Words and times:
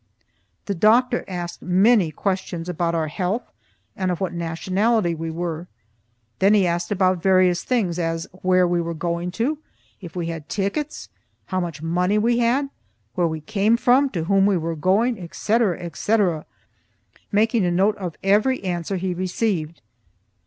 The 0.65 0.73
doctor 0.73 1.23
asked 1.27 1.61
many 1.61 2.09
questions 2.09 2.67
about 2.67 2.95
our 2.95 3.07
health, 3.07 3.43
and 3.95 4.09
of 4.09 4.19
what 4.19 4.33
nationality 4.33 5.13
we 5.13 5.29
were. 5.29 5.67
Then 6.39 6.55
he 6.55 6.65
asked 6.65 6.91
about 6.91 7.21
various 7.21 7.63
things, 7.63 7.99
as 7.99 8.25
where 8.41 8.67
we 8.67 8.81
were 8.81 8.95
going 8.95 9.29
to, 9.33 9.59
if 10.01 10.15
we 10.15 10.25
had 10.25 10.49
tickets, 10.49 11.09
how 11.45 11.59
much 11.59 11.83
money 11.83 12.17
we 12.17 12.39
had, 12.39 12.71
where 13.13 13.27
we 13.27 13.41
came 13.41 13.77
from, 13.77 14.09
to 14.09 14.23
whom 14.23 14.47
we 14.47 14.57
were 14.57 14.75
going, 14.75 15.19
etc., 15.19 15.79
etc., 15.79 16.47
making 17.31 17.63
a 17.63 17.69
note 17.69 17.95
of 17.97 18.15
every 18.23 18.63
answer 18.63 18.95
he 18.95 19.13
received. 19.13 19.83